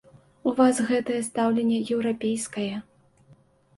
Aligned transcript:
У 0.51 0.53
вас 0.59 0.79
гэтае 0.91 1.19
стаўленне 1.29 1.77
еўрапейскае. 1.97 2.71